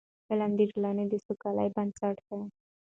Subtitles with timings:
[0.29, 2.41] علم د ټولني د سوکالۍ بنسټ دی.